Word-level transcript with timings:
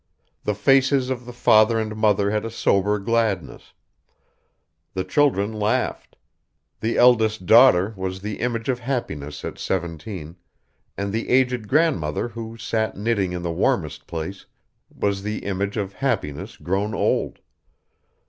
The 0.45 0.55
faces 0.55 1.11
of 1.11 1.27
the 1.27 1.31
father 1.31 1.77
and 1.79 1.95
mother 1.95 2.31
had 2.31 2.43
a 2.43 2.49
sober 2.49 2.97
gladness; 2.97 3.73
the 4.95 5.03
children 5.03 5.53
laughed; 5.53 6.15
the 6.79 6.97
eldest 6.97 7.45
daughter 7.45 7.93
was 7.95 8.21
the 8.21 8.39
image 8.39 8.67
of 8.67 8.79
Happiness 8.79 9.45
at 9.45 9.59
seventeen; 9.59 10.37
and 10.97 11.13
the 11.13 11.29
aged 11.29 11.67
grandmother 11.67 12.29
who 12.29 12.57
sat 12.57 12.97
knitting 12.97 13.31
in 13.31 13.43
the 13.43 13.51
warmest 13.53 14.07
place, 14.07 14.47
was 14.89 15.21
the 15.21 15.45
image 15.45 15.77
of 15.77 15.93
Happiness 15.93 16.57
grown 16.57 16.95
old. 16.95 17.37